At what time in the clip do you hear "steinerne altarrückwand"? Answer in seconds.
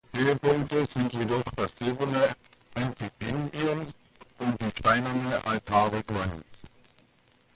4.79-6.43